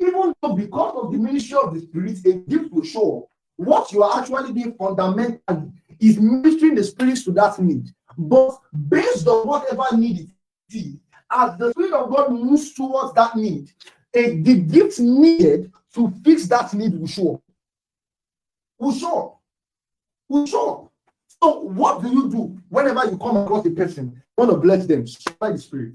[0.00, 3.28] Even though because of the ministry of the Spirit, a gift will show.
[3.56, 7.88] What you are actually doing fundamentally is ministering the spirits to that need.
[8.16, 10.30] But based on whatever need
[10.70, 10.96] it is,
[11.30, 13.70] as the Spirit of God moves towards that need,
[14.14, 17.42] a, the gift needed to fix that need will show up.
[18.78, 19.40] Will show up.
[20.28, 20.87] Will show up.
[21.42, 24.12] So, what do you do whenever you come across a person?
[24.14, 25.94] You want to bless them, supply the Spirit.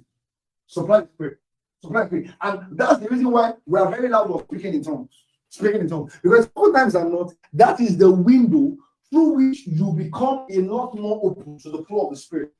[0.67, 1.37] Supply the Spirit.
[1.81, 2.29] Supply the Spirit.
[2.41, 5.23] And that's the reason why we are very loud of speaking in tongues.
[5.49, 6.17] Speaking in tongues.
[6.23, 8.77] Because sometimes I'm not, that is the window
[9.09, 12.53] through which you become a lot more open to the flow of the Spirit.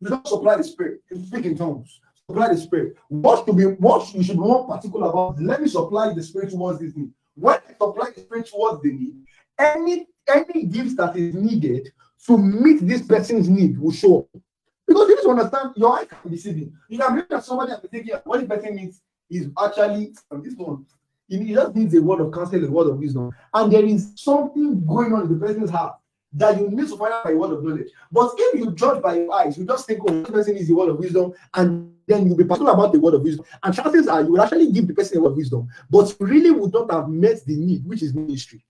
[0.00, 2.00] You don't supply the Spirit, you speak in tongues.
[2.28, 2.96] Supply the Spirit.
[3.08, 5.40] What should be what you should be more particular about?
[5.42, 7.10] Let me supply the Spirit towards this need.
[7.34, 9.16] When I supply the Spirit towards the need,
[9.58, 11.92] any any gift that is needed
[12.26, 14.42] to meet this person's need will show up.
[14.86, 16.72] Because you need to understand your eye can be deceiving.
[16.88, 20.54] You can believe that somebody been thinking what the person needs is actually on this
[20.54, 20.84] one.
[21.28, 23.30] He just needs a word of counsel, a word of wisdom.
[23.54, 25.94] And there is something going on in the person's heart
[26.32, 27.88] that you need to find out by a word of knowledge.
[28.10, 30.74] But if you judge by your eyes, you just think, oh, this person is the
[30.74, 33.44] word of wisdom, and then you'll be particular about the word of wisdom.
[33.62, 36.50] And chances are you will actually give the person a word of wisdom, but really
[36.50, 38.64] would not have met the need, which is ministry.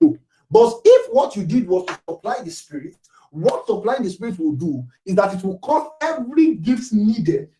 [0.00, 0.15] No.
[0.50, 2.96] But if what you did was to supply the spirit,
[3.30, 7.50] what supplying the spirit will do is that it will cause every gift needed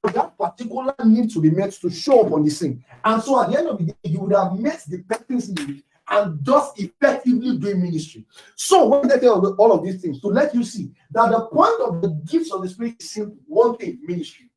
[0.00, 2.84] for that particular need to be met to show up on the scene.
[3.04, 5.82] And so at the end of the day, you would have met the person's need
[6.08, 8.24] and thus effectively doing ministry.
[8.54, 11.80] So when I tell all of these things to let you see that the point
[11.80, 14.48] of the gifts of the spirit is simple, one thing, ministry.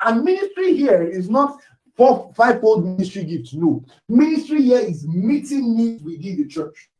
[0.00, 1.60] And ministry here is not
[1.96, 3.54] four five-fold ministry gifts.
[3.54, 6.90] No, ministry here is meeting needs within the church.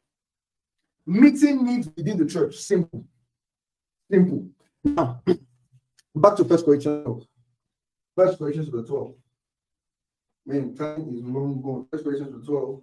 [1.09, 2.55] Meeting needs within the church.
[2.57, 3.03] Simple.
[4.11, 4.47] Simple.
[4.85, 5.23] Now,
[6.15, 7.27] back to First Corinthians
[8.15, 9.15] First Corinthians 12.
[10.45, 11.87] Man, time is long gone.
[11.91, 12.83] First Corinthians 12.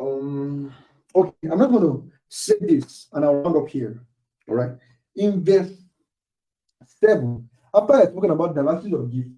[0.00, 0.74] Um,
[1.14, 4.02] okay, I'm not going to say this and I'll round up here.
[4.48, 4.72] All right.
[5.14, 5.70] In verse
[7.00, 9.30] 7, after I've spoken about diversity of gifts,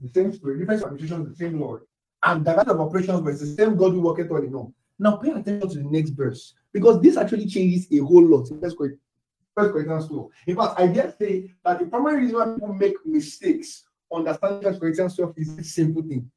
[0.00, 1.82] the same spirit, different administrations, the same Lord,
[2.22, 4.72] and diversity of operations, but it's the same God who worketh all in all.
[4.98, 8.60] Now pay attention to the next verse because this actually changes a whole lot in
[8.60, 10.30] First Corinthians 12.
[10.46, 14.80] In fact, I dare say that the primary reason why people make mistakes understanding First
[14.80, 16.30] Corinthians 12 is a simple thing.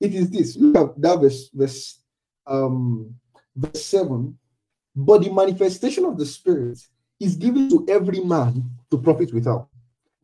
[0.00, 0.56] It is this.
[0.56, 2.00] Look at that verse, verse,
[2.46, 3.14] um,
[3.54, 4.36] verse 7.
[4.94, 6.78] But the manifestation of the Spirit
[7.18, 9.68] is given to every man to profit without.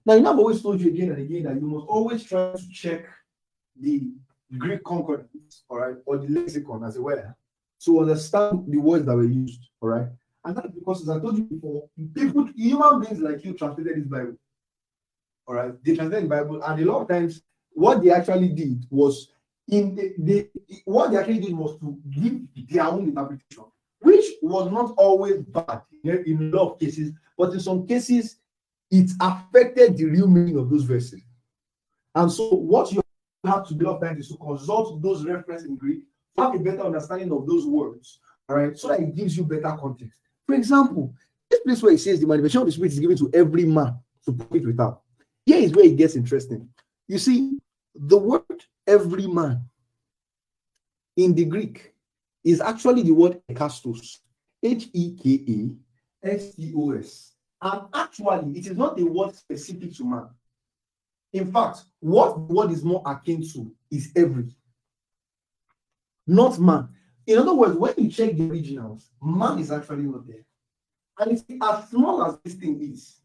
[0.05, 2.53] Now, you know, I've always told you again and again that you must always try
[2.53, 3.07] to check
[3.79, 4.13] the
[4.59, 7.35] Greek concordance, all right, or the lexicon, as it were,
[7.85, 10.09] to understand the words that were used, all right.
[10.45, 14.07] And that's because, as I told you before, people, human beings like you, translated this
[14.07, 14.37] Bible.
[15.47, 17.43] All right, they translated the Bible, and a lot of times
[17.73, 19.33] what they actually did was
[19.69, 20.49] in the, the
[20.85, 23.65] what they actually did was to give their own interpretation,
[24.01, 28.37] which was not always bad in a lot of cases, but in some cases
[28.91, 31.23] it affected the real meaning of those verses.
[32.15, 33.01] And so, what you
[33.45, 36.03] have to do of times is to consult those references in Greek
[36.37, 38.19] have a better understanding of those words,
[38.49, 40.19] all right, so that it gives you better context.
[40.47, 41.15] For example,
[41.51, 43.97] this place where it says the manifestation of the Spirit is given to every man
[44.25, 45.03] to put it without.
[45.45, 46.69] Here is where it gets interesting.
[47.09, 47.59] You see,
[47.95, 48.43] the word
[48.87, 49.65] every man
[51.17, 51.95] in the Greek
[52.45, 54.19] is actually the word ekastos,
[54.63, 55.75] H E K
[56.25, 57.33] A S T O S.
[57.61, 60.29] And actually, it is not a word specific to man.
[61.33, 64.55] In fact, what word is more akin to is every,
[66.27, 66.89] not man.
[67.27, 70.45] In other words, when you check the originals, man is actually not there.
[71.19, 73.17] And it's as small as this thing is,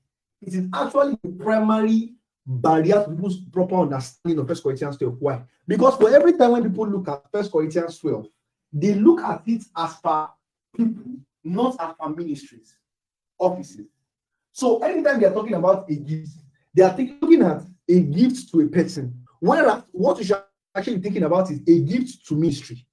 [0.41, 2.13] it is actually the primary
[2.45, 5.17] barrier to people's proper understanding of First Corinthians 12.
[5.19, 5.41] Why?
[5.67, 8.27] Because for every time when people look at First Corinthians 12,
[8.73, 10.27] they look at it as per
[10.75, 11.03] people,
[11.43, 12.75] not as per ministries,
[13.39, 13.87] offices.
[14.51, 16.31] So anytime they are talking about a gift,
[16.73, 19.23] they are looking at a gift to a person.
[19.39, 20.43] Whereas what you should
[20.77, 22.85] actually thinking about is a gift to ministry.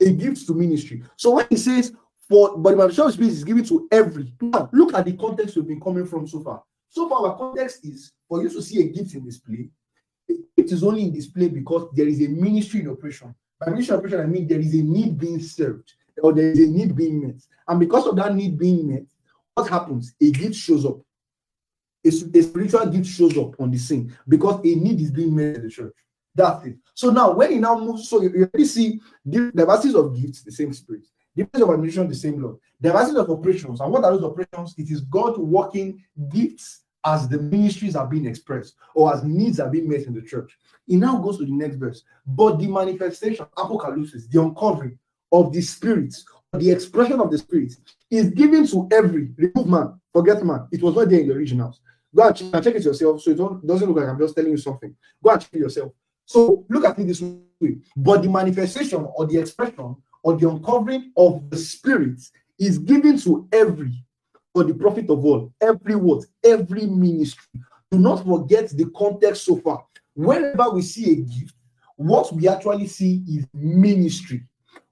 [0.00, 1.02] A gift to ministry.
[1.16, 1.92] So when he says
[2.28, 4.32] for but the manifestation of is given to every.
[4.40, 6.62] Now, look at the context we've been coming from so far.
[6.88, 9.70] So far, our context is for you to see a gift in display.
[10.28, 13.34] It is only in display because there is a ministry in operation.
[13.60, 15.92] By ministry in operation, I mean there is a need being served
[16.22, 17.36] or there is a need being met.
[17.68, 19.04] And because of that need being met,
[19.54, 20.14] what happens?
[20.20, 20.98] A gift shows up.
[22.04, 25.56] A, a spiritual gift shows up on the scene because a need is being met
[25.56, 25.94] in the church.
[26.36, 26.76] That's it.
[26.94, 30.42] So now, when he now moves, so you, you already see the diversities of gifts,
[30.42, 31.02] the same spirit.
[31.34, 32.56] Difference of administration, the same Lord.
[32.80, 33.80] Diversity of operations.
[33.80, 34.74] And what are those operations?
[34.76, 39.70] It is God working gifts as the ministries are being expressed or as needs are
[39.70, 40.58] being met in the church.
[40.86, 42.02] He now goes to the next verse.
[42.26, 44.98] But the manifestation, apocalypse, the uncovering
[45.32, 47.78] of the spirits, the expression of the spirits,
[48.10, 50.68] is given to every remove man, forget man.
[50.72, 51.80] It was not there in the originals.
[52.14, 54.94] Go and check it yourself so it doesn't look like I'm just telling you something.
[55.22, 55.92] Go and check it yourself.
[56.26, 57.78] So look at it this way.
[57.96, 62.20] But the manifestation or the expression or the uncovering of the Spirit
[62.58, 63.92] is given to every
[64.52, 67.60] for the profit of all, every word, every ministry.
[67.90, 69.84] Do not forget the context so far.
[70.14, 71.54] Whenever we see a gift,
[71.96, 74.42] what we actually see is ministry.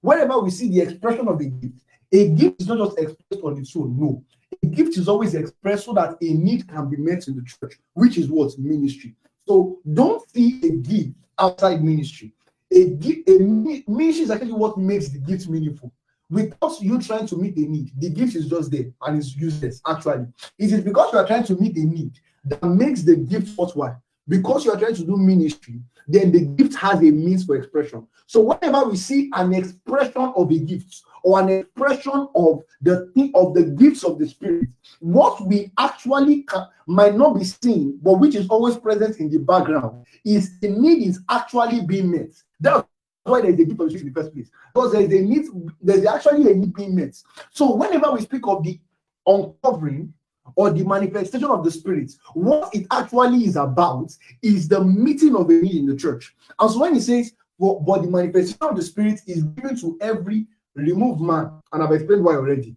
[0.01, 3.59] Whenever we see the expression of a gift, A gift is not just expressed on
[3.59, 3.99] its own.
[3.99, 4.23] No,
[4.63, 7.75] a gift is always expressed so that a need can be met in the church,
[7.95, 9.17] which is what ministry.
[9.49, 12.33] So don't see a gift outside ministry.
[12.73, 15.93] A a ministry is actually what makes the gift meaningful.
[16.31, 19.81] Without you trying to meet the need, the gift is just there and it's useless.
[19.87, 20.27] Actually,
[20.59, 24.03] it is because you are trying to meet the need that makes the gift worthwhile.
[24.27, 28.07] Because you are trying to do ministry, then the gift has a means for expression.
[28.27, 33.55] So whenever we see an expression of a gift or an expression of the of
[33.55, 34.69] the gifts of the spirit,
[35.01, 39.39] what we actually can, might not be seen, but which is always present in the
[39.39, 42.31] background, is the need is actually being met.
[42.61, 42.87] That's
[43.25, 44.51] why there's a gift of the spirit in the first place.
[44.75, 45.47] Because there's a need,
[45.81, 47.17] there's actually a need being met.
[47.51, 48.79] So whenever we speak of the
[49.27, 50.13] uncovering
[50.57, 55.49] or the manifestation of the spirit, what it actually is about is the meeting of
[55.49, 56.35] a need in the church.
[56.59, 59.97] And so when he says, but, but the manifestation of the spirit is given to
[60.01, 62.77] every removed man, and I've explained why already.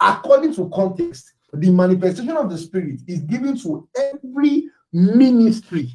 [0.00, 5.90] According to context, the manifestation of the spirit is given to every ministry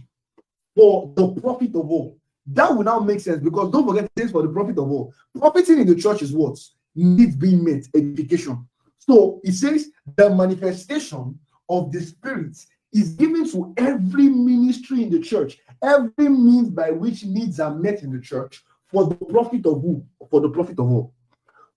[0.75, 2.17] for the profit of all.
[2.47, 5.13] That will now make sense because don't forget this for the profit of all.
[5.37, 6.57] Profiting in the church is what
[6.95, 8.67] needs being met, edification.
[9.01, 12.57] So it says the manifestation of the Spirit
[12.93, 18.03] is given to every ministry in the church, every means by which needs are met
[18.03, 20.05] in the church for the profit of who?
[20.29, 21.13] For the profit of all.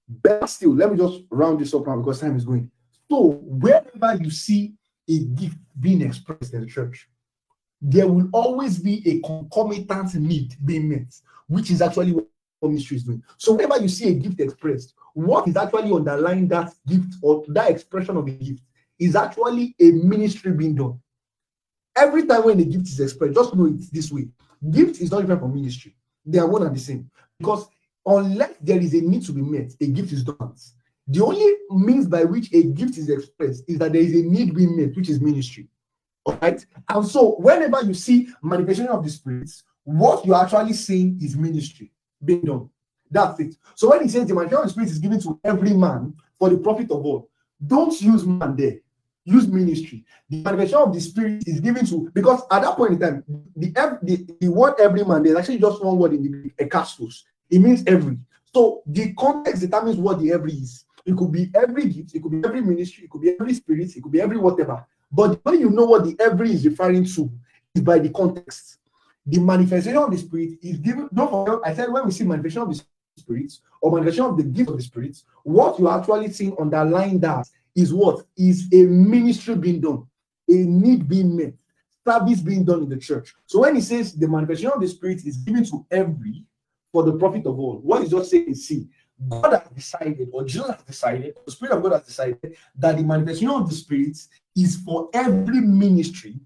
[0.08, 2.70] But still, let me just round this up now because time is going.
[3.10, 4.74] So, wherever you see
[5.08, 7.08] a gift being expressed in the church,
[7.80, 11.14] there will always be a concomitant need being met,
[11.46, 12.26] which is actually what
[12.62, 13.22] ministry is doing.
[13.38, 17.70] So, whenever you see a gift expressed, what is actually underlying that gift or that
[17.70, 18.62] expression of a gift
[18.98, 21.00] is actually a ministry being done.
[21.96, 24.28] Every time when the gift is expressed, just know it this way.
[24.70, 25.96] Gift is not different from ministry.
[26.26, 27.10] They are one and the same.
[27.38, 27.68] Because
[28.04, 30.54] unless there is a need to be met, a gift is done.
[31.06, 34.54] The only means by which a gift is expressed is that there is a need
[34.54, 35.68] being met, which is ministry.
[36.24, 36.64] All right.
[36.88, 41.92] And so whenever you see manifestation of the spirits, what you're actually seeing is ministry
[42.24, 42.70] being done.
[43.10, 43.56] That's it.
[43.74, 46.48] So when he says the manifestation of the spirit is given to every man for
[46.50, 47.28] the profit of all,
[47.64, 48.78] don't use man there.
[49.24, 50.04] Use ministry.
[50.28, 53.24] The manifestation of the spirit is given to because at that point in time,
[53.56, 53.70] the
[54.02, 57.22] the, the word every man, there's actually just one word in the Greek, ekastos.
[57.50, 58.18] It means every.
[58.52, 60.84] So the context determines what the every is.
[61.06, 63.96] It could be every gift, it could be every ministry, it could be every spirit,
[63.96, 64.84] it could be every whatever.
[65.10, 67.30] But way you know what the every is referring to
[67.74, 68.78] is by the context.
[69.26, 71.08] The manifestation of the spirit is given.
[71.12, 72.74] Don't forget, I said when we see manifestation of the
[73.16, 77.46] spirits or manifestation of the gift of the spirits, what you're actually seeing underlying that
[77.74, 80.06] is what is a ministry being done,
[80.48, 81.54] a need being met,
[82.06, 83.34] service being done in the church.
[83.46, 86.44] So when he says the manifestation of the spirit is given to every
[86.92, 88.88] for the profit of all, what he's just saying is see,
[89.28, 93.02] God has decided, or Jesus has decided, the Spirit of God has decided that the
[93.02, 94.18] manifestation of the Spirit
[94.56, 96.40] is for every ministry,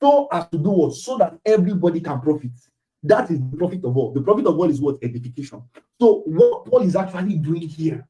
[0.00, 0.94] so as to do what?
[0.94, 2.50] So that everybody can profit.
[3.02, 4.12] That is the profit of all.
[4.12, 4.98] The profit of all is what?
[5.02, 5.62] Edification.
[6.00, 8.06] So, what Paul is actually doing here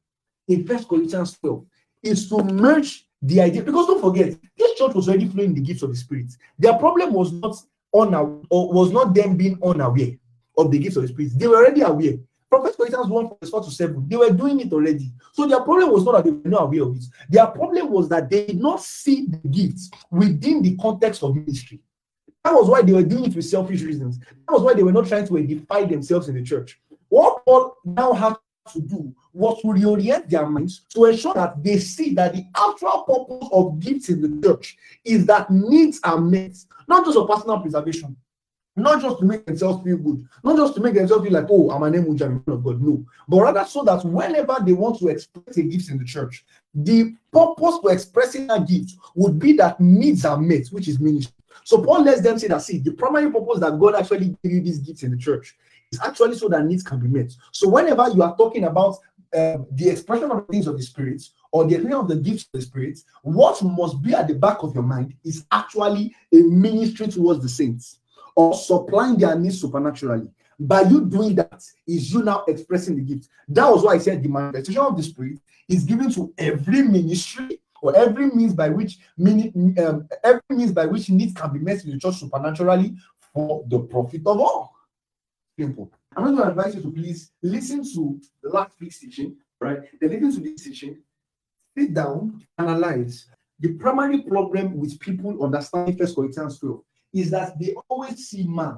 [0.47, 1.65] in First Corinthians 12
[2.03, 3.63] is to merge the idea.
[3.63, 6.27] Because don't forget, this church was already flowing the gifts of the Spirit.
[6.57, 7.55] Their problem was not
[7.91, 8.13] on
[8.49, 10.11] or was not them being unaware
[10.57, 11.31] of the gifts of the Spirit.
[11.35, 12.13] They were already aware.
[12.49, 15.11] From First Corinthians 1, verse 4 to 7, they were doing it already.
[15.33, 17.03] So their problem was not that they were not aware of it.
[17.29, 21.79] Their problem was that they did not see the gifts within the context of ministry.
[22.43, 24.19] That was why they were doing it with selfish reasons.
[24.19, 26.79] That was why they were not trying to edify themselves in the church.
[27.09, 28.35] What Paul now had
[28.73, 33.03] to do was to reorient their minds to ensure that they see that the actual
[33.03, 36.55] purpose of gifts in the church is that needs are met,
[36.87, 38.15] not just for personal preservation,
[38.75, 41.71] not just to make themselves feel good, not just to make themselves feel like, oh,
[41.71, 45.57] I'm an Emuja, of God, no, but rather so that whenever they want to express
[45.57, 50.25] a gift in the church, the purpose for expressing a gift would be that needs
[50.25, 51.33] are met, which is ministry.
[51.63, 54.61] So Paul lets them say that see the primary purpose that God actually gave you
[54.61, 55.55] these gifts in the church
[55.91, 57.31] is actually so that needs can be met.
[57.51, 58.97] So whenever you are talking about
[59.35, 61.21] um, the expression of the things of the spirit
[61.51, 64.63] or the expression of the gifts of the spirit, what must be at the back
[64.63, 67.99] of your mind is actually a ministry towards the saints
[68.35, 70.29] or supplying their needs supernaturally.
[70.59, 73.29] By you doing that, is you now expressing the gift.
[73.47, 77.61] That was why I said the manifestation of the spirit is given to every ministry
[77.81, 81.91] or every means by which um, every means by which needs can be met in
[81.91, 82.95] the church supernaturally
[83.33, 84.73] for the profit of all.
[85.57, 85.91] Simple.
[86.15, 89.79] I'm going to advise you to please listen to the last week's teaching, right?
[89.99, 90.97] Then listen to this teaching,
[91.77, 93.27] sit down, analyze.
[93.59, 96.81] The primary problem with people understanding First Corinthians 12
[97.13, 98.77] is that they always see man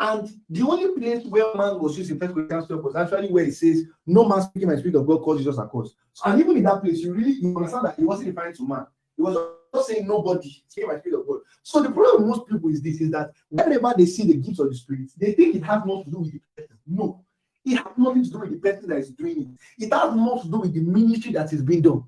[0.00, 3.44] And the only place where man was used in First Corinthians 12 was actually where
[3.44, 5.94] it says, No man speaking by the Spirit of God calls Jesus a cause.
[6.24, 8.86] And even in that place, you really you understand that he wasn't referring to man.
[9.16, 9.36] He was
[9.72, 11.40] not saying nobody speaking by the Spirit of God.
[11.62, 14.58] So the problem with most people is this is that whenever they see the gifts
[14.58, 16.76] of the Spirit, they think it has nothing to do with the person.
[16.86, 17.24] No,
[17.64, 19.84] it has nothing to do with the person that is doing it.
[19.84, 22.04] It has more to do with the ministry that is being done.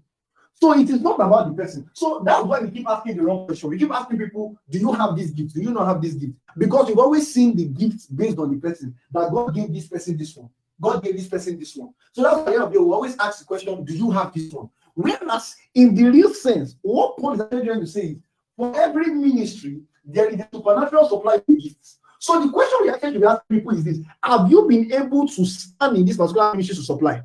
[0.58, 1.88] So it is not about the person.
[1.92, 3.68] So that's why we keep asking the wrong question.
[3.68, 5.54] We keep asking people, do you have this gift?
[5.54, 6.32] Do you not have this gift?
[6.56, 8.94] Because you've always seen the gifts based on the person.
[9.12, 10.48] That God gave this person this one.
[10.80, 11.92] God gave this person this one.
[12.12, 14.70] So that's why you always ask the question, do you have this one?
[14.94, 18.16] Whereas in the real sense, what Paul is actually trying to say is
[18.56, 21.98] for every ministry, there is a supernatural supply of gifts.
[22.18, 25.98] So the question we actually ask people is this: Have you been able to stand
[25.98, 27.22] in this particular ministry to supply?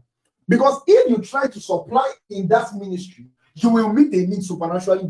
[0.48, 5.10] Because if you try to supply in that ministry, you will meet a need supernaturally.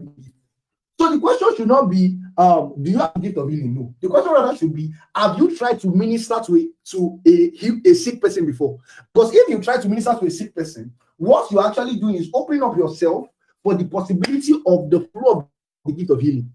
[0.99, 3.73] So the question should not be, um, do you have gift of healing?
[3.73, 3.95] No.
[3.99, 7.93] The question rather should be, have you tried to minister to a to a, a
[7.95, 8.77] sick person before?
[9.11, 12.29] Because if you try to minister to a sick person, what you're actually doing is
[12.33, 13.27] opening up yourself
[13.63, 15.47] for the possibility of the flow of
[15.85, 16.53] the gift of healing.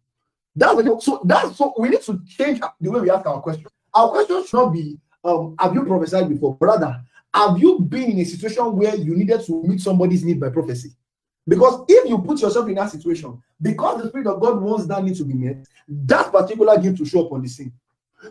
[0.54, 3.66] That's so that's so we need to change the way we ask our question.
[3.94, 6.56] Our question should not be, um, have you prophesied before?
[6.60, 7.00] Rather,
[7.36, 10.92] have you been in a situation where you needed to meet somebody's need by prophecy?
[11.46, 15.04] Because if you put yourself in that situation, because the Spirit of God wants that
[15.04, 17.72] need to be met, that particular gift to show up on the scene.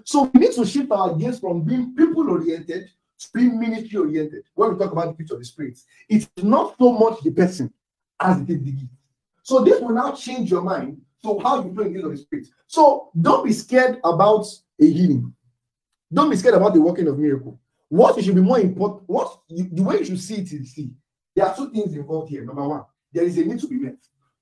[0.03, 2.89] So we need to shift our gaze from being people oriented
[3.20, 4.43] to being ministry oriented.
[4.56, 5.80] When we talk about the gift of the Spirit,
[6.10, 7.72] it's not so much the person
[8.20, 8.91] as it is the gift.
[9.43, 12.12] So this will now change your mind to how you play in the gift of
[12.12, 12.47] the Spirit.
[12.66, 14.47] So don't be scared about
[14.82, 15.32] a healing.
[16.12, 17.60] Don't be scared about the working of miracle.
[17.96, 20.91] What should be more important, what you, the way you should see it is see.
[21.34, 22.43] There are two things involved here.
[22.43, 22.84] Number one,
[23.14, 23.96] there is a need to be met.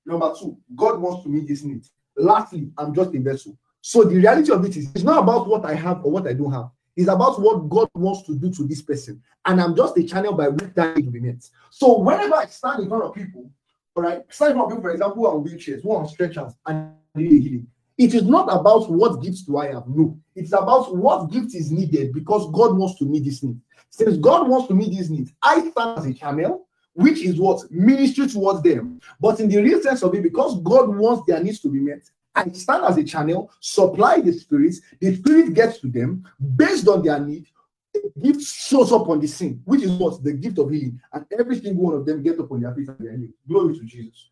[0.04, 1.86] Number two, God wants to meet this need.
[2.16, 3.56] Lastly, I'm just a vessel.
[3.80, 6.32] So the reality of it is it's not about what I have or what I
[6.32, 6.70] don't have.
[6.96, 9.22] It's about what God wants to do to this person.
[9.44, 11.48] And I'm just a channel by which that need to be met.
[11.70, 13.52] So whenever I stand in front of people,
[13.94, 16.00] all right, stand in front of people, for example, who are on wheelchairs, who are
[16.00, 17.68] on stretchers, and need healing.
[17.96, 19.86] It is not about what gifts do I have.
[19.86, 23.60] No, it's about what gift is needed because God wants to meet this need.
[23.90, 27.70] Since God wants to meet this need, I stand as a channel, which is what
[27.70, 29.00] ministry towards them.
[29.20, 32.02] But in the real sense of it, because God wants their needs to be met,
[32.34, 37.04] I stand as a channel, supply the spirits, the spirit gets to them based on
[37.04, 37.46] their need.
[37.92, 41.24] The gift shows up on the scene, which is what the gift of healing, and
[41.38, 43.30] every single one of them get up on their feet and they're healed.
[43.48, 44.30] Glory to Jesus.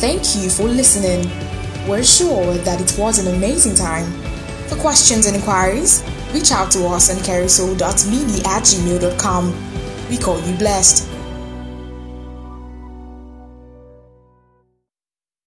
[0.00, 1.30] Thank you for listening.
[1.86, 4.10] We're sure that it was an amazing time.
[4.66, 10.08] For questions and inquiries, reach out to us on carousel.mini at gmail.com.
[10.08, 11.09] We call you blessed.